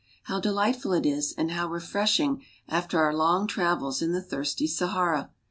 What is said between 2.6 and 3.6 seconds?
after our long